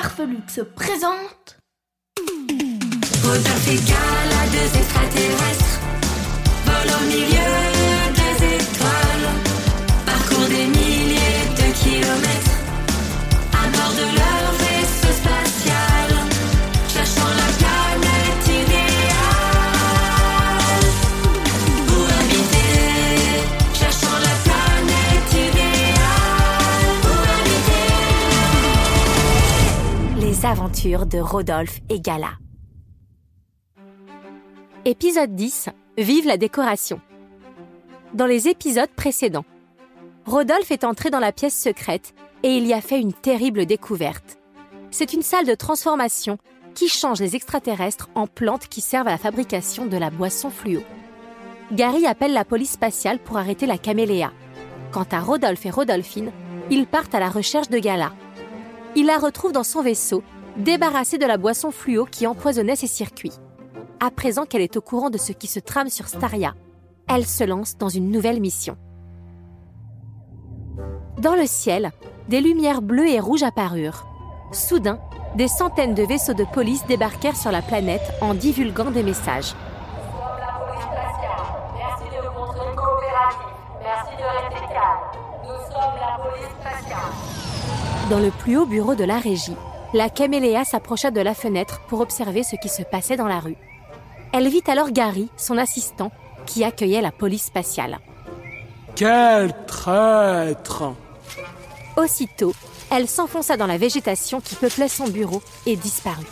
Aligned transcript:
Farfelux 0.00 0.48
se 0.48 0.62
présentent. 0.62 1.58
Rodolphe 3.22 3.68
et 3.68 3.76
Gala, 3.84 4.46
deux 4.50 4.78
extraterrestres, 4.78 5.80
volent 6.64 7.00
au 7.00 7.06
milieu 7.06 7.79
de 30.88 31.18
Rodolphe 31.18 31.80
et 31.90 32.00
Gala. 32.00 32.38
Épisode 34.86 35.34
10. 35.34 35.68
Vive 35.98 36.26
la 36.26 36.38
décoration. 36.38 37.02
Dans 38.14 38.24
les 38.24 38.48
épisodes 38.48 38.88
précédents, 38.88 39.44
Rodolphe 40.24 40.70
est 40.70 40.84
entré 40.84 41.10
dans 41.10 41.18
la 41.18 41.32
pièce 41.32 41.54
secrète 41.54 42.14
et 42.42 42.56
il 42.56 42.66
y 42.66 42.72
a 42.72 42.80
fait 42.80 42.98
une 42.98 43.12
terrible 43.12 43.66
découverte. 43.66 44.38
C'est 44.90 45.12
une 45.12 45.20
salle 45.20 45.44
de 45.44 45.54
transformation 45.54 46.38
qui 46.74 46.88
change 46.88 47.20
les 47.20 47.36
extraterrestres 47.36 48.08
en 48.14 48.26
plantes 48.26 48.68
qui 48.68 48.80
servent 48.80 49.08
à 49.08 49.12
la 49.12 49.18
fabrication 49.18 49.84
de 49.84 49.98
la 49.98 50.08
boisson 50.08 50.48
fluo. 50.48 50.80
Gary 51.72 52.06
appelle 52.06 52.32
la 52.32 52.46
police 52.46 52.72
spatiale 52.72 53.18
pour 53.18 53.36
arrêter 53.36 53.66
la 53.66 53.76
caméléa. 53.76 54.32
Quant 54.92 55.06
à 55.10 55.20
Rodolphe 55.20 55.66
et 55.66 55.70
Rodolphine, 55.70 56.32
ils 56.70 56.86
partent 56.86 57.14
à 57.14 57.20
la 57.20 57.28
recherche 57.28 57.68
de 57.68 57.78
Gala. 57.78 58.12
Il 58.96 59.06
la 59.06 59.18
retrouve 59.18 59.52
dans 59.52 59.62
son 59.62 59.82
vaisseau, 59.82 60.24
débarrassée 60.56 61.18
de 61.18 61.26
la 61.26 61.36
boisson 61.36 61.70
fluo 61.70 62.04
qui 62.04 62.26
empoisonnait 62.26 62.76
ses 62.76 62.86
circuits. 62.86 63.32
À 64.00 64.10
présent 64.10 64.44
qu'elle 64.44 64.62
est 64.62 64.76
au 64.76 64.80
courant 64.80 65.10
de 65.10 65.18
ce 65.18 65.32
qui 65.32 65.46
se 65.46 65.60
trame 65.60 65.88
sur 65.88 66.08
Staria, 66.08 66.54
elle 67.08 67.26
se 67.26 67.44
lance 67.44 67.76
dans 67.76 67.88
une 67.88 68.10
nouvelle 68.10 68.40
mission. 68.40 68.76
Dans 71.18 71.34
le 71.34 71.46
ciel, 71.46 71.90
des 72.28 72.40
lumières 72.40 72.82
bleues 72.82 73.08
et 73.08 73.20
rouges 73.20 73.42
apparurent. 73.42 74.06
Soudain, 74.52 74.98
des 75.36 75.48
centaines 75.48 75.94
de 75.94 76.02
vaisseaux 76.02 76.34
de 76.34 76.44
police 76.44 76.84
débarquèrent 76.86 77.36
sur 77.36 77.52
la 77.52 77.62
planète 77.62 78.12
en 78.20 78.34
divulguant 78.34 78.90
des 78.90 79.02
messages. 79.02 79.54
Dans 88.08 88.18
le 88.18 88.30
plus 88.30 88.56
haut 88.56 88.66
bureau 88.66 88.94
de 88.94 89.04
la 89.04 89.18
régie, 89.18 89.56
la 89.92 90.08
caméléa 90.08 90.64
s'approcha 90.64 91.10
de 91.10 91.20
la 91.20 91.34
fenêtre 91.34 91.80
pour 91.88 92.00
observer 92.00 92.42
ce 92.42 92.56
qui 92.56 92.68
se 92.68 92.82
passait 92.82 93.16
dans 93.16 93.26
la 93.26 93.40
rue. 93.40 93.56
Elle 94.32 94.48
vit 94.48 94.62
alors 94.68 94.90
Gary, 94.90 95.28
son 95.36 95.58
assistant, 95.58 96.12
qui 96.46 96.64
accueillait 96.64 97.02
la 97.02 97.12
police 97.12 97.44
spatiale. 97.44 97.98
Quel 98.94 99.52
traître 99.66 100.84
Aussitôt, 101.96 102.54
elle 102.90 103.08
s'enfonça 103.08 103.56
dans 103.56 103.66
la 103.66 103.78
végétation 103.78 104.40
qui 104.40 104.54
peuplait 104.54 104.88
son 104.88 105.08
bureau 105.08 105.42
et 105.66 105.76
disparut. 105.76 106.26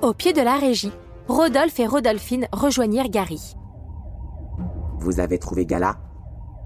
Au 0.00 0.14
pied 0.14 0.32
de 0.32 0.42
la 0.42 0.56
régie, 0.56 0.92
Rodolphe 1.28 1.78
et 1.78 1.86
Rodolphine 1.86 2.48
rejoignirent 2.52 3.08
Gary. 3.08 3.54
Vous 4.98 5.20
avez 5.20 5.38
trouvé 5.38 5.64
Gala? 5.66 5.96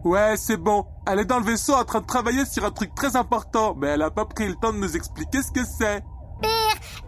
Ouais, 0.06 0.36
c'est 0.36 0.56
bon. 0.56 0.86
Elle 1.04 1.18
est 1.18 1.24
dans 1.24 1.40
le 1.40 1.44
vaisseau 1.44 1.74
en 1.74 1.82
train 1.82 2.00
de 2.00 2.06
travailler 2.06 2.44
sur 2.44 2.64
un 2.64 2.70
truc 2.70 2.94
très 2.94 3.16
important, 3.16 3.74
mais 3.76 3.88
elle 3.88 4.02
a 4.02 4.10
pas 4.12 4.24
pris 4.24 4.46
le 4.46 4.54
temps 4.54 4.72
de 4.72 4.78
nous 4.78 4.94
expliquer 4.94 5.42
ce 5.42 5.50
que 5.50 5.64
c'est. 5.64 6.00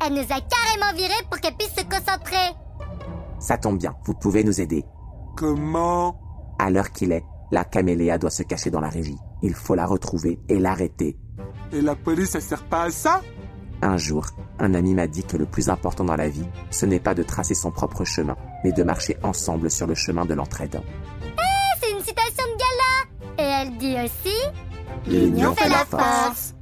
Elle 0.04 0.14
nous 0.14 0.22
a 0.22 0.40
carrément 0.40 0.96
virés 0.96 1.22
pour 1.30 1.38
qu'elle 1.40 1.56
puisse 1.56 1.76
se 1.76 1.84
concentrer. 1.84 2.56
Ça 3.38 3.56
tombe 3.56 3.78
bien, 3.78 3.94
vous 4.04 4.14
pouvez 4.14 4.42
nous 4.42 4.60
aider. 4.60 4.84
Comment? 5.36 6.20
À 6.58 6.70
l'heure 6.70 6.90
qu'il 6.90 7.12
est, 7.12 7.24
la 7.52 7.64
caméléa 7.64 8.18
doit 8.18 8.30
se 8.30 8.42
cacher 8.42 8.72
dans 8.72 8.80
la 8.80 8.88
régie. 8.88 9.18
Il 9.42 9.54
faut 9.54 9.76
la 9.76 9.86
retrouver 9.86 10.40
et 10.48 10.58
l'arrêter. 10.58 11.16
Et 11.70 11.80
la 11.80 11.94
police, 11.94 12.34
elle 12.34 12.42
sert 12.42 12.64
pas 12.64 12.82
à 12.82 12.90
ça? 12.90 13.22
Un 13.80 13.96
jour, 13.96 14.26
un 14.58 14.74
ami 14.74 14.94
m'a 14.94 15.06
dit 15.06 15.22
que 15.22 15.36
le 15.36 15.46
plus 15.46 15.68
important 15.68 16.02
dans 16.02 16.16
la 16.16 16.28
vie, 16.28 16.48
ce 16.72 16.84
n'est 16.84 16.98
pas 16.98 17.14
de 17.14 17.22
tracer 17.22 17.54
son 17.54 17.70
propre 17.70 18.04
chemin, 18.04 18.36
mais 18.64 18.72
de 18.72 18.82
marcher 18.82 19.16
ensemble 19.22 19.70
sur 19.70 19.86
le 19.86 19.94
chemin 19.94 20.24
de 20.24 20.34
l'entraide. 20.34 20.80
Dit 23.78 23.96
aussi 24.04 24.36
L'union 25.06 25.54
fait 25.54 25.68
la 25.68 25.84
force. 25.84 26.54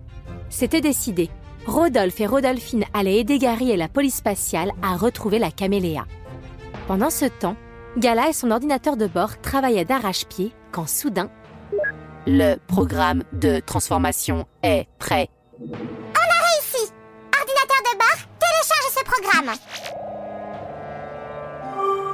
C'était 0.49 0.81
décidé. 0.81 1.31
Rodolphe 1.66 2.21
et 2.21 2.27
Rodolphine 2.27 2.84
allaient 2.94 3.19
aider 3.19 3.38
Gary 3.38 3.71
et 3.72 3.77
la 3.77 3.88
police 3.88 4.16
spatiale 4.16 4.71
à 4.82 4.97
retrouver 4.97 5.38
la 5.38 5.50
caméléa. 5.50 6.05
Pendant 6.87 7.10
ce 7.10 7.25
temps, 7.25 7.56
Gala 7.99 8.28
et 8.28 8.32
son 8.32 8.50
ordinateur 8.50 8.97
de 8.97 9.06
bord 9.06 9.41
travaillaient 9.41 9.84
d'arrache-pied 9.84 10.53
quand 10.71 10.88
soudain, 10.88 11.31
Le 12.26 12.56
programme 12.66 13.25
de 13.32 13.60
transformation 13.60 14.47
est 14.62 14.87
prêt. 14.99 15.28
Ici, 16.60 16.93
ordinateur 17.38 17.82
de 17.84 17.99
bord, 17.99 18.21
télécharge 18.38 18.88
ce 18.97 19.05
programme. 19.05 19.55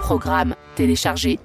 Programme 0.00 0.54
téléchargé. 0.74 1.38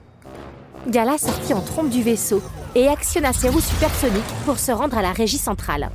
Gala 0.88 1.18
sortit 1.18 1.54
en 1.54 1.62
trompe 1.62 1.90
du 1.90 2.02
vaisseau 2.02 2.42
et 2.78 2.88
actionna 2.88 3.34
ses 3.34 3.50
roues 3.50 3.60
supersoniques 3.60 4.24
pour 4.46 4.60
se 4.60 4.72
rendre 4.72 4.96
à 5.00 5.02
la 5.02 5.12
régie 5.12 5.40
centrale. 5.40 5.90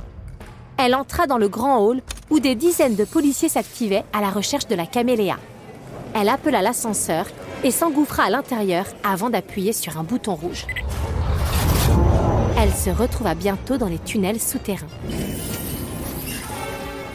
Elle 0.77 0.95
entra 0.95 1.27
dans 1.27 1.37
le 1.37 1.47
grand 1.47 1.79
hall 1.79 2.01
où 2.29 2.41
des 2.41 2.55
dizaines 2.55 2.95
de 2.95 3.05
policiers 3.05 3.47
s'activaient 3.47 4.03
à 4.11 4.19
la 4.19 4.29
recherche 4.29 4.67
de 4.67 4.75
la 4.75 4.85
caméléa. 4.85 5.37
Elle 6.13 6.27
appela 6.27 6.61
l'ascenseur 6.61 7.25
et 7.63 7.71
s'engouffra 7.71 8.23
à 8.23 8.29
l'intérieur 8.29 8.85
avant 9.01 9.29
d'appuyer 9.29 9.71
sur 9.71 9.97
un 9.97 10.03
bouton 10.03 10.35
rouge. 10.35 10.67
Elle 12.59 12.73
se 12.73 12.89
retrouva 12.89 13.33
bientôt 13.33 13.77
dans 13.77 13.87
les 13.87 13.99
tunnels 13.99 14.41
souterrains. 14.41 14.85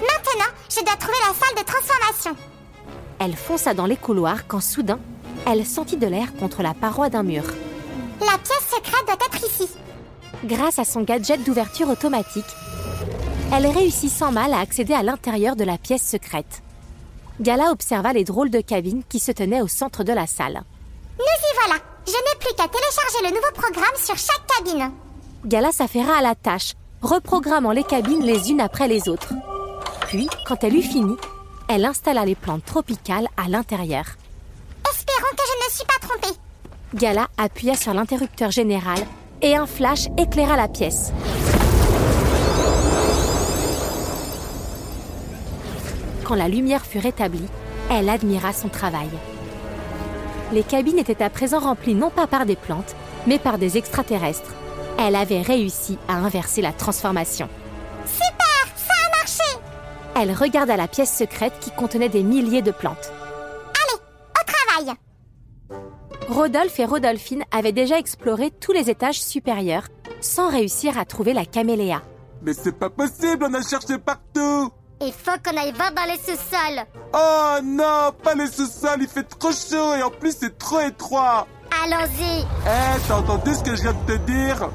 Maintenant, 0.01 0.53
je 0.71 0.83
dois 0.83 0.97
trouver 0.97 1.19
la 1.27 1.35
salle 1.35 1.59
de 1.59 1.65
transformation. 1.65 2.37
Elle 3.19 3.37
fonça 3.37 3.75
dans 3.75 3.87
les 3.87 3.97
couloirs 3.97 4.47
quand 4.47 4.61
soudain, 4.61 4.99
elle 5.47 5.67
sentit 5.67 5.99
de 5.99 6.07
l'air 6.07 6.35
contre 6.37 6.63
la 6.63 6.73
paroi 6.73 7.11
d'un 7.11 7.23
mur. 7.23 7.45
La 8.21 8.39
pièce 8.39 8.58
secrète 8.79 9.07
doit 9.07 9.27
être 9.27 9.47
ici. 9.47 9.69
Grâce 10.45 10.79
à 10.79 10.85
son 10.85 11.03
gadget 11.03 11.43
d'ouverture 11.45 11.89
automatique, 11.89 12.45
elle 13.53 13.67
réussit 13.67 14.11
sans 14.11 14.31
mal 14.31 14.53
à 14.53 14.61
accéder 14.61 14.95
à 14.95 15.03
l'intérieur 15.03 15.57
de 15.57 15.65
la 15.65 15.79
pièce 15.79 16.07
secrète. 16.07 16.63
Gala 17.41 17.71
observa 17.71 18.13
les 18.13 18.25
drôles 18.25 18.51
de 18.51 18.61
cabines 18.61 19.03
qui 19.09 19.21
se 19.21 19.33
tenaient 19.33 19.63
au 19.63 19.69
centre 19.69 20.05
de 20.05 20.13
la 20.13 20.27
salle. 20.27 20.63
Nous 21.19 21.25
y 21.25 21.67
voilà. 21.67 21.81
Je 22.07 22.13
n'ai 22.13 22.39
plus 22.41 22.55
qu'à 22.57 22.69
télécharger 22.69 23.23
le 23.23 23.29
nouveau 23.29 23.53
programme 23.55 23.97
sur 23.97 24.17
chaque 24.17 24.47
cabine. 24.47 24.91
Gala 25.45 25.73
s'affaira 25.73 26.19
à 26.19 26.23
la 26.23 26.35
tâche, 26.35 26.75
reprogrammant 27.01 27.73
les 27.73 27.85
cabines 27.85 28.25
les 28.25 28.51
unes 28.51 28.61
après 28.61 28.89
les 28.89 29.09
autres. 29.09 29.35
Puis, 30.09 30.29
quand 30.47 30.65
elle 30.65 30.77
eut 30.77 30.83
fini, 30.83 31.17
elle 31.69 31.85
installa 31.85 32.25
les 32.25 32.35
plantes 32.35 32.65
tropicales 32.65 33.29
à 33.37 33.49
l'intérieur. 33.49 34.05
Espérons 34.91 35.37
que 35.37 35.45
je 35.47 35.67
ne 35.67 35.73
suis 35.75 35.85
pas 35.85 36.07
trompée. 36.07 36.48
Gala 36.95 37.29
appuya 37.37 37.75
sur 37.75 37.93
l'interrupteur 37.93 38.51
général 38.51 38.99
et 39.43 39.55
un 39.55 39.67
flash 39.67 40.07
éclaira 40.17 40.57
la 40.57 40.69
pièce. 40.69 41.13
Quand 46.25 46.35
la 46.35 46.49
lumière 46.49 46.87
fut 46.87 46.99
rétablie, 46.99 47.47
elle 47.91 48.09
admira 48.09 48.55
son 48.55 48.69
travail. 48.69 49.09
Les 50.51 50.63
cabines 50.63 50.99
étaient 50.99 51.23
à 51.23 51.29
présent 51.29 51.59
remplies 51.59 51.95
non 51.95 52.09
pas 52.09 52.27
par 52.27 52.47
des 52.47 52.57
plantes, 52.57 52.97
mais 53.27 53.39
par 53.39 53.59
des 53.59 53.77
extraterrestres. 53.77 54.55
Elle 54.99 55.15
avait 55.15 55.43
réussi 55.43 55.99
à 56.09 56.15
inverser 56.15 56.63
la 56.63 56.73
transformation. 56.73 57.51
Super, 58.07 58.77
ça 58.77 58.95
a 59.07 59.19
marché. 59.19 59.61
Elle 60.17 60.33
regarda 60.35 60.79
la 60.79 60.89
pièce 60.89 61.15
secrète 61.15 61.59
qui 61.61 61.71
contenait 61.71 62.09
des 62.09 62.23
milliers 62.23 62.63
de 62.63 62.71
plantes. 62.71 63.13
Rodolphe 66.29 66.79
et 66.79 66.85
Rodolphine 66.85 67.45
avaient 67.51 67.73
déjà 67.73 67.99
exploré 67.99 68.51
tous 68.51 68.73
les 68.73 68.91
étages 68.91 69.21
supérieurs 69.21 69.89
sans 70.21 70.51
réussir 70.51 70.99
à 70.99 71.05
trouver 71.07 71.33
la 71.33 71.47
caméléa. 71.47 72.03
Mais 72.43 72.53
c'est 72.53 72.73
pas 72.79 72.91
possible, 72.91 73.47
on 73.49 73.55
a 73.55 73.63
cherché 73.63 73.99
partout 73.99 74.71
Il 75.01 75.13
faut 75.13 75.39
qu'on 75.43 75.57
aille 75.57 75.73
voir 75.73 75.93
dans 75.93 76.05
les 76.05 76.19
sous-sols. 76.19 76.85
Oh 77.15 77.59
non, 77.65 78.13
pas 78.23 78.35
les 78.35 78.47
sous-sols, 78.47 79.01
il 79.01 79.09
fait 79.09 79.23
trop 79.23 79.53
chaud 79.53 79.95
et 79.99 80.03
en 80.03 80.11
plus 80.11 80.37
c'est 80.39 80.59
trop 80.59 80.81
étroit 80.81 81.47
Allons-y. 81.85 82.43
Eh, 82.67 83.01
t'as 83.09 83.19
entendu 83.19 83.55
ce 83.55 83.63
que 83.63 83.75
je 83.77 83.83
viens 83.83 83.95
de 83.95 84.13
te 84.13 84.19
dire? 84.31 84.69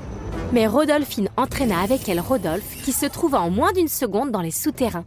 Mais 0.53 0.65
Rodolphine 0.67 1.29
entraîna 1.38 1.81
avec 1.81 2.09
elle 2.09 2.19
Rodolphe 2.19 2.81
qui 2.83 2.94
se 2.94 3.06
trouva 3.06 3.41
en 3.41 3.49
moins 3.51 3.73
d'une 3.73 3.88
seconde 3.88 4.31
dans 4.31 4.41
les 4.41 4.51
souterrains. 4.51 5.06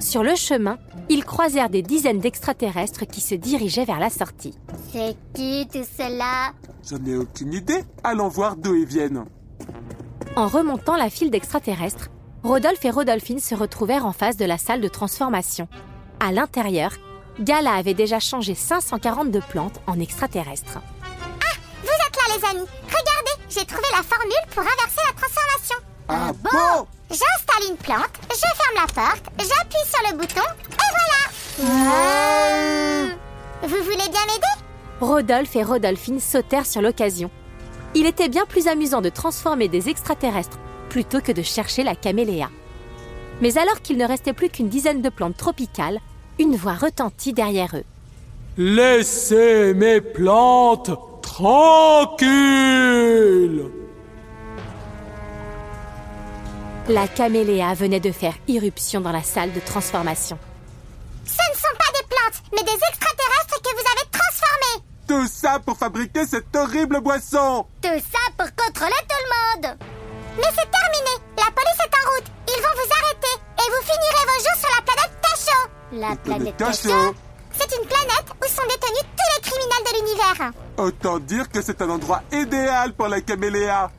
Sur 0.00 0.22
le 0.24 0.34
chemin, 0.34 0.78
ils 1.12 1.24
croisèrent 1.24 1.68
des 1.68 1.82
dizaines 1.82 2.20
d'extraterrestres 2.20 3.06
qui 3.06 3.20
se 3.20 3.34
dirigeaient 3.34 3.84
vers 3.84 3.98
la 3.98 4.10
sortie. 4.10 4.58
C'est 4.92 5.16
qui 5.34 5.68
tout 5.70 5.84
cela? 5.96 6.52
J'en 6.88 7.04
ai 7.04 7.16
aucune 7.16 7.52
idée. 7.52 7.84
Allons 8.02 8.28
voir 8.28 8.56
d'où 8.56 8.74
ils 8.74 8.86
viennent. 8.86 9.24
En 10.36 10.46
remontant 10.46 10.96
la 10.96 11.10
file 11.10 11.30
d'extraterrestres, 11.30 12.08
Rodolphe 12.42 12.84
et 12.84 12.90
Rodolphine 12.90 13.38
se 13.40 13.54
retrouvèrent 13.54 14.06
en 14.06 14.12
face 14.12 14.36
de 14.36 14.44
la 14.44 14.58
salle 14.58 14.80
de 14.80 14.88
transformation. 14.88 15.68
À 16.18 16.32
l'intérieur, 16.32 16.92
Gala 17.40 17.74
avait 17.74 17.94
déjà 17.94 18.18
changé 18.18 18.54
542 18.54 19.40
plantes 19.40 19.80
en 19.86 20.00
extraterrestres. 20.00 20.80
Vous 21.82 21.88
êtes 21.88 22.16
là 22.16 22.36
les 22.36 22.44
amis. 22.44 22.68
Regardez, 22.86 23.42
j'ai 23.48 23.64
trouvé 23.64 23.86
la 23.94 24.02
formule 24.02 24.46
pour 24.50 24.62
inverser 24.62 25.02
la 25.06 25.14
transformation. 25.20 25.76
Ah 26.08 26.32
bon? 26.42 26.86
J'installe 27.10 27.70
une 27.70 27.76
plante, 27.76 28.18
je 28.30 28.38
ferme 28.38 28.86
la 28.86 28.86
porte, 28.92 29.24
j'appuie 29.38 29.86
sur 29.90 30.10
le 30.10 30.16
bouton. 30.16 30.48
Vous 33.62 33.82
voulez 33.84 33.96
bien 33.96 34.26
m'aider 34.26 34.52
Rodolphe 35.00 35.54
et 35.54 35.62
Rodolphine 35.62 36.18
sautèrent 36.18 36.66
sur 36.66 36.82
l'occasion. 36.82 37.30
Il 37.94 38.06
était 38.06 38.28
bien 38.28 38.46
plus 38.46 38.66
amusant 38.66 39.00
de 39.00 39.10
transformer 39.10 39.68
des 39.68 39.88
extraterrestres 39.88 40.58
plutôt 40.88 41.20
que 41.20 41.30
de 41.30 41.42
chercher 41.42 41.84
la 41.84 41.94
caméléa. 41.94 42.50
Mais 43.40 43.58
alors 43.58 43.80
qu'il 43.80 43.96
ne 43.96 44.06
restait 44.06 44.32
plus 44.32 44.48
qu'une 44.48 44.68
dizaine 44.68 45.02
de 45.02 45.08
plantes 45.08 45.36
tropicales, 45.36 46.00
une 46.40 46.56
voix 46.56 46.74
retentit 46.74 47.32
derrière 47.32 47.76
eux. 47.76 47.84
Laissez 48.58 49.72
mes 49.74 50.00
plantes 50.00 50.90
tranquilles 51.22 52.32
La 56.88 57.06
caméléa 57.06 57.74
venait 57.74 58.00
de 58.00 58.10
faire 58.10 58.34
irruption 58.48 59.00
dans 59.00 59.12
la 59.12 59.22
salle 59.22 59.52
de 59.52 59.60
transformation. 59.60 60.38
Mais 62.52 62.62
des 62.62 62.72
extraterrestres 62.72 63.60
que 63.62 63.74
vous 63.74 63.86
avez 63.92 64.06
transformés. 64.10 64.84
Tout 65.08 65.26
ça 65.28 65.58
pour 65.58 65.76
fabriquer 65.76 66.26
cette 66.26 66.54
horrible 66.56 67.00
boisson 67.00 67.66
Tout 67.82 67.88
ça 68.12 68.24
pour 68.38 68.46
contrôler 68.56 69.02
tout 69.08 69.22
le 69.24 69.66
monde. 69.68 69.76
Mais 70.36 70.48
c'est 70.56 70.70
terminé. 70.70 71.12
La 71.36 71.50
police 71.50 71.80
est 71.84 71.94
en 71.98 72.10
route. 72.10 72.28
Ils 72.48 72.62
vont 72.62 72.74
vous 72.74 72.90
arrêter 72.98 73.34
et 73.58 73.70
vous 73.70 73.82
finirez 73.82 74.24
vos 74.26 74.40
jours 74.44 74.58
sur 74.58 74.70
la 74.76 74.82
planète 74.82 75.14
Tacho. 75.22 75.58
La 75.92 76.16
planète 76.16 76.56
Tacho. 76.56 77.14
C'est 77.58 77.76
une 77.76 77.86
planète 77.86 78.28
où 78.40 78.46
sont 78.46 78.62
détenus 78.62 79.06
tous 79.16 79.28
les 79.36 79.42
criminels 79.42 79.84
de 79.84 79.98
l'univers. 79.98 80.52
Autant 80.78 81.18
dire 81.18 81.48
que 81.50 81.60
c'est 81.60 81.82
un 81.82 81.90
endroit 81.90 82.22
idéal 82.32 82.94
pour 82.94 83.08
la 83.08 83.20
caméléa. 83.20 83.90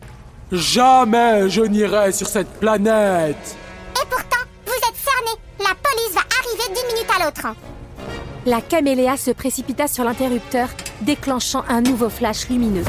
Jamais 0.51 1.49
je 1.49 1.61
n'irai 1.61 2.11
sur 2.11 2.27
cette 2.27 2.51
planète 2.59 3.55
Et 4.01 4.05
pourtant, 4.07 4.43
vous 4.65 4.73
êtes 4.73 4.97
cernés. 4.97 5.39
La 5.59 5.75
police 5.75 6.13
va 6.13 6.21
arriver 6.39 6.73
d'une 6.73 6.87
minute 6.95 7.09
à 7.15 7.25
l'autre. 7.25 7.55
La 8.45 8.59
caméléa 8.59 9.15
se 9.15 9.31
précipita 9.31 9.87
sur 9.87 10.03
l'interrupteur, 10.03 10.67
déclenchant 11.01 11.63
un 11.69 11.81
nouveau 11.81 12.09
flash 12.09 12.49
lumineux. 12.49 12.83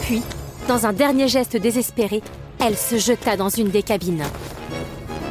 Puis, 0.00 0.22
dans 0.68 0.86
un 0.86 0.94
dernier 0.94 1.28
geste 1.28 1.58
désespéré, 1.58 2.22
elle 2.60 2.78
se 2.78 2.96
jeta 2.96 3.36
dans 3.36 3.50
une 3.50 3.68
des 3.68 3.82
cabines. 3.82 4.24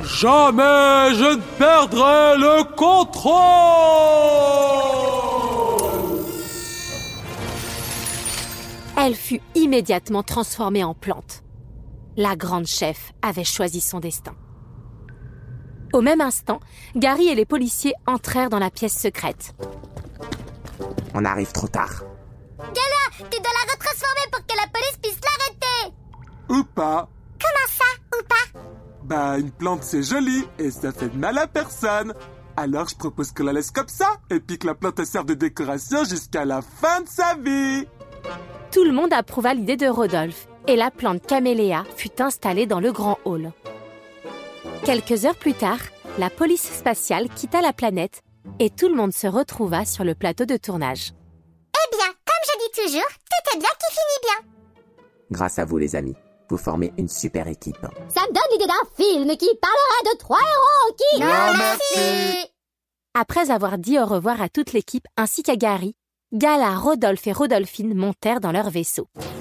Jamais 0.04 1.16
je 1.16 1.36
ne 1.36 1.42
perdrai 1.58 2.38
le 2.38 2.64
contrôle 2.76 3.34
Elle 8.96 9.16
fut 9.16 9.42
immédiatement 9.56 10.22
transformée 10.22 10.84
en 10.84 10.94
plante. 10.94 11.42
La 12.18 12.36
grande 12.36 12.68
chef 12.68 13.14
avait 13.24 13.44
choisi 13.44 13.82
son 13.82 14.00
destin. 14.00 14.34
Au 15.94 16.02
même 16.02 16.22
instant, 16.22 16.60
Gary 16.96 17.28
et 17.28 17.36
les 17.36 17.46
policiers 17.46 17.94
entrèrent 18.08 18.50
dans 18.50 18.60
la 18.60 18.72
pièce 18.72 18.98
secrète. 19.00 19.54
On 21.14 21.24
arrive 21.24 21.52
trop 21.52 21.68
tard. 21.68 22.04
Gala, 22.58 23.30
tu 23.30 23.38
dois 23.40 23.52
la 23.54 23.72
retransformer 23.72 24.28
pour 24.32 24.46
que 24.46 24.58
la 24.58 24.68
police 24.74 24.98
puisse 25.02 25.20
l'arrêter. 25.24 25.96
Ou 26.50 26.64
pas 26.64 27.08
Comment 27.40 27.68
ça, 27.70 28.18
ou 28.18 28.24
pas? 28.28 28.60
Bah, 29.04 29.38
une 29.38 29.52
plante 29.52 29.84
c'est 29.84 30.02
joli 30.02 30.44
et 30.58 30.72
ça 30.72 30.92
fait 30.92 31.10
de 31.10 31.18
mal 31.18 31.38
à 31.38 31.46
personne. 31.46 32.14
Alors 32.58 32.88
je 32.88 32.96
propose 32.96 33.32
qu'on 33.32 33.44
la 33.44 33.54
laisse 33.54 33.70
comme 33.72 33.88
ça 33.88 34.18
et 34.32 34.40
puis 34.40 34.58
que 34.58 34.66
la 34.66 34.74
plante 34.76 34.98
elle 35.00 35.06
serve 35.06 35.26
de 35.26 35.34
décoration 35.36 36.04
jusqu'à 36.06 36.46
la 36.46 36.62
fin 36.62 37.02
de 37.02 37.08
sa 37.08 37.36
vie. 37.36 37.86
Tout 38.72 38.84
le 38.84 38.92
monde 38.94 39.14
approuva 39.14 39.54
l'idée 39.54 39.78
de 39.78 39.88
Rodolphe 39.88 40.48
et 40.68 40.76
la 40.76 40.90
plante 40.90 41.26
caméléa 41.26 41.84
fut 41.98 42.20
installée 42.22 42.66
dans 42.66 42.80
le 42.80 42.92
grand 42.92 43.20
hall. 43.26 43.52
Quelques 44.86 45.26
heures 45.26 45.38
plus 45.38 45.54
tard, 45.54 45.80
la 46.18 46.30
police 46.30 46.70
spatiale 46.70 47.30
quitta 47.30 47.62
la 47.62 47.72
planète 47.72 48.22
et 48.60 48.70
tout 48.70 48.90
le 48.90 48.96
monde 48.96 49.14
se 49.14 49.28
retrouva 49.28 49.86
sur 49.86 50.04
le 50.04 50.14
plateau 50.14 50.44
de 50.44 50.58
tournage. 50.58 51.14
Eh 51.74 51.88
bien, 51.96 52.08
comme 52.08 52.44
je 52.44 52.52
dis 52.60 52.72
toujours, 52.84 53.08
tout 53.08 53.56
est 53.56 53.60
bien 53.60 53.70
qui 53.70 53.94
finit 53.94 54.20
bien. 54.24 54.36
Grâce 55.32 55.58
à 55.58 55.64
vous, 55.64 55.78
les 55.78 55.96
amis, 55.96 56.18
vous 56.50 56.58
formez 56.58 56.92
une 56.98 57.08
super 57.08 57.48
équipe. 57.48 57.78
Ça 58.10 58.24
me 58.24 58.34
donne 58.34 58.44
l'idée 58.52 58.68
d'un 58.68 58.84
film 58.98 59.38
qui 59.38 59.50
parlera 59.62 60.04
de 60.12 60.18
trois 60.18 60.40
héros 60.40 60.94
qui... 60.98 61.22
Non, 61.22 61.54
merci. 61.58 62.50
Après 63.14 63.52
avoir 63.52 63.78
dit 63.78 63.98
au 63.98 64.06
revoir 64.06 64.42
à 64.42 64.50
toute 64.50 64.74
l'équipe 64.74 65.08
ainsi 65.16 65.44
qu'à 65.44 65.56
Gary, 65.56 65.96
Gala, 66.34 66.76
Rodolphe 66.76 67.26
et 67.28 67.32
Rodolphine 67.32 67.96
montèrent 67.96 68.42
dans 68.42 68.52
leur 68.52 68.70
vaisseau. 68.70 69.08
Quelle 69.16 69.32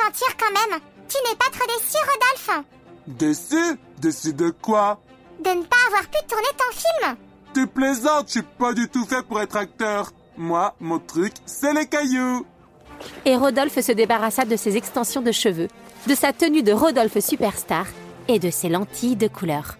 aventure 0.00 0.36
quand 0.36 0.52
même. 0.52 0.80
Tu 1.08 1.16
n'es 1.28 1.36
pas 1.36 1.50
trop 1.52 1.66
déçu, 1.66 1.96
Rodolphe? 1.96 2.64
Déçu 3.06 3.56
Déçu 3.98 4.32
de 4.32 4.50
quoi 4.50 5.00
De 5.42 5.50
ne 5.50 5.62
pas 5.64 5.76
avoir 5.88 6.02
pu 6.02 6.18
tourner 6.28 6.48
ton 6.56 6.76
film. 6.76 7.16
Tu 7.54 7.66
plaisantes, 7.66 8.26
je 8.28 8.32
suis 8.32 8.42
pas 8.42 8.72
du 8.72 8.88
tout 8.88 9.04
fait 9.04 9.22
pour 9.22 9.40
être 9.40 9.56
acteur. 9.56 10.12
Moi, 10.36 10.74
mon 10.80 10.98
truc, 10.98 11.32
c'est 11.46 11.72
les 11.74 11.86
cailloux. 11.86 12.46
Et 13.24 13.36
Rodolphe 13.36 13.80
se 13.80 13.92
débarrassa 13.92 14.44
de 14.44 14.56
ses 14.56 14.76
extensions 14.76 15.22
de 15.22 15.32
cheveux, 15.32 15.68
de 16.06 16.14
sa 16.14 16.32
tenue 16.32 16.62
de 16.62 16.72
Rodolphe 16.72 17.18
Superstar 17.20 17.86
et 18.28 18.38
de 18.38 18.50
ses 18.50 18.68
lentilles 18.68 19.16
de 19.16 19.28
couleur. 19.28 19.76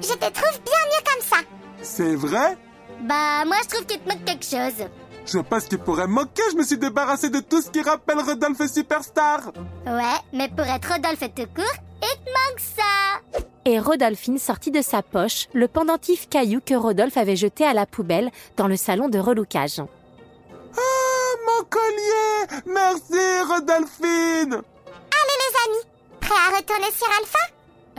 Je 0.00 0.14
te 0.14 0.30
trouve 0.30 0.60
bien 0.64 0.82
mieux 0.90 1.04
comme 1.04 1.22
ça. 1.28 1.36
C'est 1.82 2.14
vrai 2.14 2.56
Bah, 3.02 3.44
moi 3.46 3.56
je 3.62 3.68
trouve 3.68 3.86
qu'il 3.86 3.98
te 4.00 4.08
manque 4.08 4.24
quelque 4.24 4.44
chose. 4.44 4.86
Je 5.26 5.32
vois 5.32 5.42
pas 5.44 5.60
ce 5.60 5.68
qui 5.68 5.76
pourrait 5.76 6.06
me 6.06 6.14
manquer, 6.14 6.42
je 6.52 6.56
me 6.56 6.62
suis 6.62 6.78
débarrassé 6.78 7.28
de 7.28 7.40
tout 7.40 7.60
ce 7.60 7.68
qui 7.70 7.82
rappelle 7.82 8.20
Rodolphe 8.20 8.66
Superstar. 8.72 9.52
Ouais, 9.86 10.18
mais 10.32 10.48
pour 10.48 10.64
être 10.64 10.90
Rodolphe 10.92 11.34
tout 11.34 11.46
court, 11.54 11.64
il 12.02 12.24
te 12.24 12.30
manque 12.30 12.60
ça. 12.60 13.42
Et 13.64 13.78
Rodolphine 13.78 14.38
sortit 14.38 14.70
de 14.70 14.80
sa 14.82 15.02
poche 15.02 15.48
le 15.52 15.68
pendentif 15.68 16.28
caillou 16.28 16.60
que 16.64 16.74
Rodolphe 16.74 17.16
avait 17.16 17.36
jeté 17.36 17.64
à 17.64 17.74
la 17.74 17.86
poubelle 17.86 18.30
dans 18.56 18.66
le 18.66 18.76
salon 18.76 19.08
de 19.08 19.18
relouquage. 19.18 19.80
Ah, 19.80 21.34
mon 21.46 21.64
collier 21.64 22.62
Merci, 22.66 23.42
Rodolphine 23.46 24.54
Allez 24.54 25.38
les 25.42 25.54
amis, 25.66 25.84
prêts 26.20 26.34
à 26.34 26.56
retourner 26.56 26.92
sur 26.92 27.08
Alpha? 27.18 27.38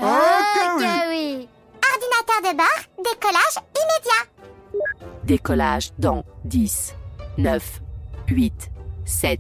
Oh, 0.02 0.80
que 0.80 0.80
oui. 0.80 0.88
oui. 1.10 1.50
Ordinateur 1.92 2.52
de 2.52 2.58
bord, 2.58 3.04
décollage 3.04 3.58
immédiat. 3.76 4.84
Décollage 5.26 5.92
dans 6.00 6.24
10, 6.46 6.96
9, 7.38 7.82
8, 8.30 8.72
7, 9.06 9.40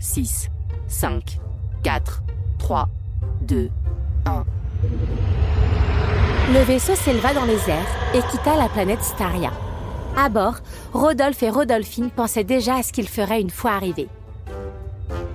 6, 0.00 0.48
5, 0.88 1.38
4, 1.84 2.22
3, 2.58 2.88
2, 3.42 3.70
1. 4.28 4.44
Le 6.52 6.60
vaisseau 6.64 6.94
s'éleva 6.94 7.34
dans 7.34 7.44
les 7.44 7.68
airs 7.68 8.14
et 8.14 8.22
quitta 8.30 8.56
la 8.56 8.68
planète 8.68 9.02
Staria. 9.02 9.52
À 10.16 10.28
bord, 10.28 10.56
Rodolphe 10.92 11.42
et 11.42 11.50
Rodolphine 11.50 12.10
pensaient 12.10 12.44
déjà 12.44 12.76
à 12.76 12.82
ce 12.82 12.92
qu'ils 12.92 13.08
feraient 13.08 13.40
une 13.40 13.50
fois 13.50 13.72
arrivés. 13.72 14.08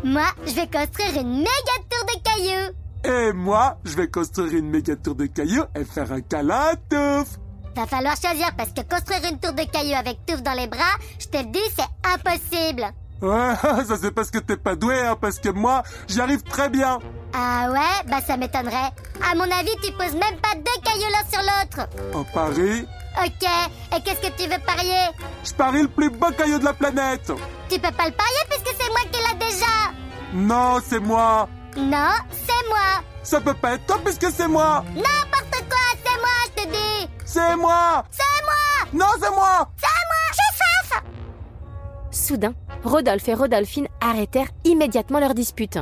Moi, 0.04 0.26
je 0.46 0.54
vais 0.54 0.68
construire 0.68 1.22
une 1.22 1.38
méga 1.38 1.76
tour 1.90 2.06
de 2.08 2.22
cailloux. 2.24 2.74
Et 3.06 3.34
moi, 3.34 3.78
je 3.86 3.96
vais 3.96 4.08
construire 4.08 4.54
une 4.54 4.70
méga 4.70 4.96
tour 4.96 5.16
de 5.16 5.28
cailloux 5.28 5.64
et 5.76 5.84
faire 5.86 6.12
un 6.12 6.22
câlin 6.22 6.72
à 6.72 6.76
Touffe. 6.76 7.38
Va 7.76 7.86
falloir 7.86 8.16
choisir 8.16 8.50
parce 8.58 8.72
que 8.72 8.82
construire 8.82 9.32
une 9.32 9.40
tour 9.40 9.54
de 9.54 9.64
cailloux 9.64 9.96
avec 9.98 10.26
Touffe 10.26 10.44
dans 10.44 10.54
les 10.54 10.68
bras, 10.68 10.98
je 11.20 11.28
te 11.28 11.38
le 11.38 11.52
dis, 11.52 11.60
c'est 11.76 12.12
impossible. 12.14 12.86
Ouais, 13.24 13.56
ça 13.88 13.96
c'est 14.02 14.12
parce 14.12 14.30
que 14.30 14.40
t'es 14.40 14.58
pas 14.58 14.76
doué, 14.76 15.00
hein, 15.00 15.16
parce 15.20 15.40
que 15.40 15.48
moi, 15.48 15.82
j'y 16.10 16.20
arrive 16.20 16.44
très 16.44 16.68
bien. 16.68 17.00
Ah 17.34 17.70
ouais? 17.72 18.10
Bah 18.10 18.20
ça 18.26 18.36
m'étonnerait. 18.36 18.92
À 19.32 19.34
mon 19.34 19.44
avis, 19.44 19.72
tu 19.82 19.94
poses 19.94 20.14
même 20.14 20.38
pas 20.42 20.56
deux 20.56 20.82
cailloux 20.84 21.10
l'un 21.10 21.32
sur 21.32 21.42
l'autre. 21.42 21.90
En 22.14 22.24
Paris, 22.26 22.86
Ok, 23.16 23.48
et 23.96 24.02
qu'est-ce 24.02 24.28
que 24.28 24.42
tu 24.42 24.50
veux 24.50 24.60
parier? 24.66 25.08
Je 25.46 25.54
parie 25.54 25.84
le 25.84 25.88
plus 25.88 26.10
beau 26.10 26.32
caillou 26.32 26.58
de 26.60 26.66
la 26.66 26.74
planète. 26.74 27.32
Tu 27.70 27.80
peux 27.80 27.92
pas 27.92 28.08
le 28.08 28.12
parier 28.12 28.44
puisque 28.50 28.76
c'est 28.78 28.90
moi 28.90 29.02
qui 29.12 29.20
l'ai 29.20 29.46
déjà. 29.46 29.66
Non, 30.34 30.82
c'est 30.86 31.00
moi. 31.00 31.48
Non, 31.78 32.10
c'est 32.32 32.68
moi. 32.68 33.04
Ça 33.22 33.40
peut 33.40 33.54
pas 33.54 33.76
être 33.76 33.86
toi 33.86 34.00
puisque 34.04 34.30
c'est 34.36 34.48
moi. 34.48 34.84
N'importe 34.96 35.64
quoi, 35.70 35.86
c'est 36.04 36.20
moi, 36.20 36.38
je 36.58 36.64
te 36.64 36.70
dis. 36.70 37.10
C'est 37.24 37.56
moi. 37.56 38.04
C'est 38.12 38.44
moi. 38.44 39.06
Non, 39.06 39.12
c'est 39.22 39.30
moi. 39.32 39.70
C'est 39.78 39.88
moi. 39.88 40.14
Soudain, 42.12 42.54
Rodolphe 42.84 43.28
et 43.30 43.34
Rodolphine 43.34 43.88
arrêtèrent 44.02 44.50
immédiatement 44.66 45.20
leur 45.20 45.34
dispute. 45.34 45.80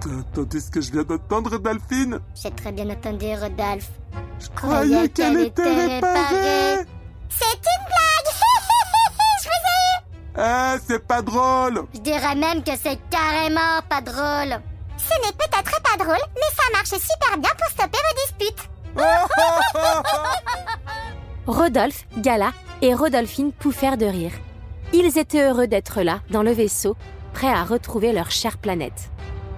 T'as 0.00 0.10
entendu 0.10 0.60
ce 0.60 0.70
que 0.70 0.80
je 0.80 0.92
viens 0.92 1.02
d'entendre, 1.02 1.58
Delphine? 1.58 2.20
J'ai 2.34 2.50
très 2.50 2.72
bien 2.72 2.88
entendu, 2.90 3.26
Rodolphe. 3.34 3.90
Je 4.38 4.48
croyais 4.54 5.08
qu'elle 5.08 5.40
était 5.40 5.62
réparée 5.62 6.84
C'est 7.30 7.56
une 7.56 7.84
blague 7.86 8.28
Je 9.42 9.48
vous 9.48 9.64
ai 9.66 10.42
eu 10.42 10.44
Eh, 10.44 10.76
c'est 10.86 11.02
pas 11.06 11.22
drôle 11.22 11.86
Je 11.94 12.00
dirais 12.00 12.34
même 12.34 12.62
que 12.62 12.72
c'est 12.76 12.98
carrément 13.08 13.80
pas 13.88 14.02
drôle. 14.02 14.60
Ce 14.98 15.14
n'est 15.26 15.32
peut-être 15.32 15.80
pas 15.82 15.96
drôle, 16.04 16.20
mais 16.34 16.50
ça 16.54 16.70
marche 16.72 16.90
super 16.90 17.38
bien 17.38 17.50
pour 17.58 17.68
stopper 17.70 17.98
vos 18.06 18.14
disputes. 18.44 18.68
Rodolphe, 21.46 22.04
Gala 22.18 22.52
et 22.82 22.92
Rodolphine 22.94 23.52
pouffèrent 23.52 23.96
de 23.96 24.04
rire. 24.06 24.32
Ils 24.92 25.18
étaient 25.18 25.48
heureux 25.48 25.66
d'être 25.66 26.02
là, 26.02 26.20
dans 26.30 26.42
le 26.42 26.52
vaisseau, 26.52 26.96
prêts 27.32 27.52
à 27.52 27.64
retrouver 27.64 28.12
leur 28.12 28.30
chère 28.30 28.58
planète. 28.58 29.10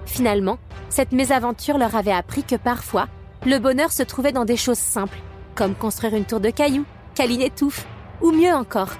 Finalement, 0.05 0.57
cette 0.89 1.11
mésaventure 1.11 1.77
leur 1.77 1.95
avait 1.95 2.11
appris 2.11 2.43
que 2.43 2.55
parfois, 2.55 3.07
le 3.45 3.59
bonheur 3.59 3.91
se 3.91 4.03
trouvait 4.03 4.31
dans 4.31 4.45
des 4.45 4.57
choses 4.57 4.79
simples, 4.79 5.19
comme 5.55 5.75
construire 5.75 6.15
une 6.15 6.25
tour 6.25 6.39
de 6.39 6.49
cailloux, 6.49 6.85
câliner 7.13 7.51
touffe, 7.51 7.85
ou 8.21 8.31
mieux 8.31 8.51
encore, 8.51 8.91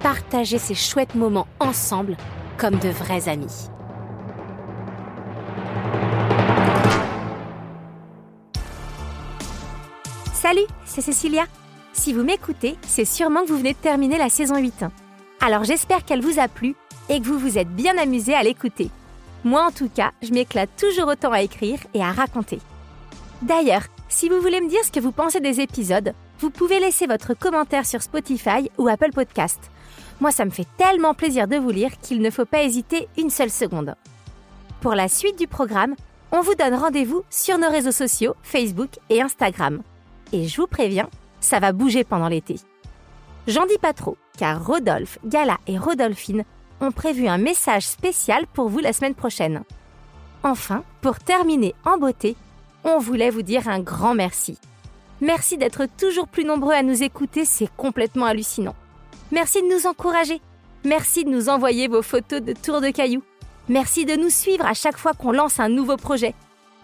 partager 0.00 0.58
ces 0.58 0.74
chouettes 0.74 1.14
moments 1.14 1.48
ensemble 1.58 2.16
comme 2.58 2.78
de 2.78 2.88
vrais 2.88 3.28
amis. 3.28 3.68
Salut, 10.32 10.66
c'est 10.84 11.00
Cécilia. 11.00 11.46
Si 11.92 12.12
vous 12.12 12.22
m'écoutez, 12.22 12.76
c'est 12.86 13.04
sûrement 13.04 13.42
que 13.42 13.48
vous 13.48 13.58
venez 13.58 13.72
de 13.72 13.78
terminer 13.78 14.18
la 14.18 14.28
saison 14.28 14.56
8. 14.56 14.84
Alors 15.40 15.64
j'espère 15.64 16.04
qu'elle 16.04 16.20
vous 16.20 16.40
a 16.40 16.48
plu 16.48 16.74
et 17.08 17.20
que 17.20 17.26
vous 17.26 17.38
vous 17.38 17.58
êtes 17.58 17.68
bien 17.68 17.96
amusé 17.96 18.34
à 18.34 18.42
l'écouter. 18.42 18.90
Moi 19.44 19.64
en 19.64 19.70
tout 19.70 19.88
cas, 19.88 20.10
je 20.22 20.32
m'éclate 20.32 20.70
toujours 20.76 21.08
autant 21.08 21.32
à 21.32 21.42
écrire 21.42 21.78
et 21.94 22.02
à 22.02 22.12
raconter. 22.12 22.58
D'ailleurs, 23.42 23.86
si 24.08 24.28
vous 24.28 24.40
voulez 24.40 24.60
me 24.60 24.68
dire 24.68 24.84
ce 24.84 24.90
que 24.90 25.00
vous 25.00 25.12
pensez 25.12 25.40
des 25.40 25.60
épisodes, 25.60 26.12
vous 26.40 26.50
pouvez 26.50 26.80
laisser 26.80 27.06
votre 27.06 27.34
commentaire 27.34 27.86
sur 27.86 28.02
Spotify 28.02 28.70
ou 28.78 28.88
Apple 28.88 29.12
Podcast. 29.12 29.70
Moi, 30.20 30.32
ça 30.32 30.44
me 30.44 30.50
fait 30.50 30.66
tellement 30.76 31.14
plaisir 31.14 31.46
de 31.46 31.56
vous 31.56 31.70
lire 31.70 31.98
qu'il 32.00 32.20
ne 32.20 32.30
faut 32.30 32.44
pas 32.44 32.62
hésiter 32.62 33.08
une 33.16 33.30
seule 33.30 33.50
seconde. 33.50 33.94
Pour 34.80 34.94
la 34.94 35.08
suite 35.08 35.38
du 35.38 35.46
programme, 35.46 35.94
on 36.32 36.40
vous 36.40 36.54
donne 36.54 36.74
rendez-vous 36.74 37.22
sur 37.30 37.58
nos 37.58 37.70
réseaux 37.70 37.92
sociaux, 37.92 38.34
Facebook 38.42 38.90
et 39.08 39.22
Instagram. 39.22 39.82
Et 40.32 40.48
je 40.48 40.60
vous 40.60 40.66
préviens, 40.66 41.08
ça 41.40 41.60
va 41.60 41.72
bouger 41.72 42.02
pendant 42.02 42.28
l'été. 42.28 42.56
J'en 43.48 43.64
dis 43.64 43.78
pas 43.78 43.94
trop, 43.94 44.18
car 44.36 44.66
Rodolphe, 44.66 45.18
Gala 45.24 45.56
et 45.66 45.78
Rodolphine 45.78 46.44
ont 46.82 46.92
prévu 46.92 47.28
un 47.28 47.38
message 47.38 47.86
spécial 47.86 48.46
pour 48.46 48.68
vous 48.68 48.78
la 48.78 48.92
semaine 48.92 49.14
prochaine. 49.14 49.62
Enfin, 50.42 50.84
pour 51.00 51.18
terminer 51.18 51.74
en 51.86 51.96
beauté, 51.96 52.36
on 52.84 52.98
voulait 52.98 53.30
vous 53.30 53.40
dire 53.40 53.66
un 53.66 53.80
grand 53.80 54.14
merci. 54.14 54.58
Merci 55.22 55.56
d'être 55.56 55.86
toujours 55.96 56.28
plus 56.28 56.44
nombreux 56.44 56.74
à 56.74 56.82
nous 56.82 57.02
écouter, 57.02 57.46
c'est 57.46 57.74
complètement 57.74 58.26
hallucinant. 58.26 58.74
Merci 59.32 59.62
de 59.62 59.74
nous 59.74 59.86
encourager. 59.86 60.42
Merci 60.84 61.24
de 61.24 61.30
nous 61.30 61.48
envoyer 61.48 61.88
vos 61.88 62.02
photos 62.02 62.42
de 62.42 62.52
tours 62.52 62.82
de 62.82 62.90
cailloux. 62.90 63.22
Merci 63.70 64.04
de 64.04 64.14
nous 64.14 64.30
suivre 64.30 64.66
à 64.66 64.74
chaque 64.74 64.98
fois 64.98 65.14
qu'on 65.14 65.32
lance 65.32 65.58
un 65.58 65.70
nouveau 65.70 65.96
projet. 65.96 66.34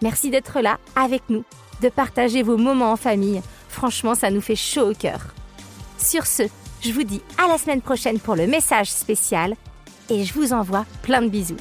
Merci 0.01 0.31
d'être 0.31 0.61
là 0.61 0.79
avec 0.95 1.21
nous, 1.29 1.43
de 1.83 1.89
partager 1.89 2.41
vos 2.41 2.57
moments 2.57 2.91
en 2.91 2.97
famille. 2.97 3.43
Franchement, 3.69 4.15
ça 4.15 4.31
nous 4.31 4.41
fait 4.41 4.55
chaud 4.55 4.89
au 4.89 4.93
cœur. 4.95 5.27
Sur 6.05 6.27
ce, 6.27 6.43
je 6.83 6.91
vous 6.91 7.03
dis 7.03 7.19
à 7.43 7.47
la 7.47 7.57
semaine 7.57 7.81
prochaine 7.81 8.19
pour 8.19 8.35
le 8.35 8.45
message 8.45 8.91
spécial 8.91 9.55
et 10.11 10.23
je 10.23 10.33
vous 10.35 10.53
envoie 10.53 10.85
plein 11.01 11.23
de 11.23 11.29
bisous. 11.29 11.57